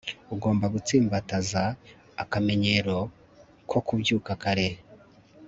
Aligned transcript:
ugomba 0.33 0.65
gutsimbataza 0.75 1.63
akamenyero 2.23 2.97
ko 3.69 3.77
kubyuka 3.87 4.31
kare 4.43 4.67